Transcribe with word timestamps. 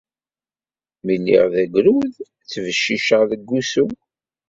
Mi 1.05 1.15
lliɣ 1.19 1.45
d 1.53 1.55
agrud, 1.63 2.13
ttebciceɣ 2.43 3.21
deg 3.31 3.49
usu. 3.59 3.85